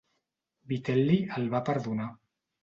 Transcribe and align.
Vitel·li 0.71 1.19
el 1.37 1.45
va 1.53 1.61
perdonar. 1.69 2.09